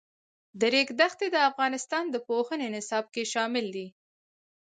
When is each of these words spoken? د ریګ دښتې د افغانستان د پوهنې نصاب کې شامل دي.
د 0.59 0.61
ریګ 0.73 0.89
دښتې 0.99 1.27
د 1.31 1.37
افغانستان 1.49 2.03
د 2.09 2.15
پوهنې 2.27 2.67
نصاب 2.75 3.05
کې 3.13 3.23
شامل 3.33 3.65
دي. 3.75 3.87